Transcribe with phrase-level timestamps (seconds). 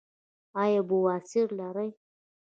[0.61, 1.89] ایا بواسیر لرئ؟